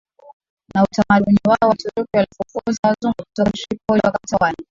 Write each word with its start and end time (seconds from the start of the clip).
na 0.75 0.83
utamaduni 0.83 1.37
wao 1.47 1.69
Waturuki 1.69 2.09
walifukuza 2.17 2.79
Wazungu 2.89 3.15
kutoka 3.17 3.51
Tripoli 3.51 4.01
wakatawala 4.03 4.55